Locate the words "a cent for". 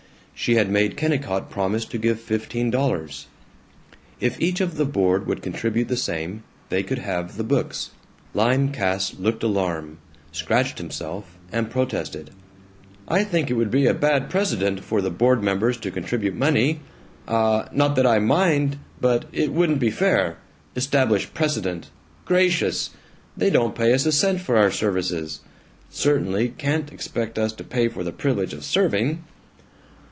24.07-24.57